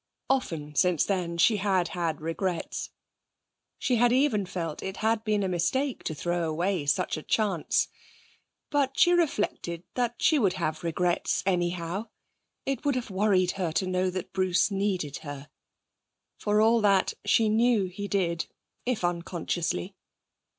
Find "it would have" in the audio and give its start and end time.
12.65-13.11